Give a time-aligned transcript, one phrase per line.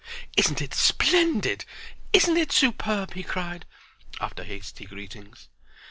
[0.35, 1.63] "Isn't it splendid?
[2.11, 3.67] Isn't it superb?" he cried,
[4.19, 5.47] after hasty greetings.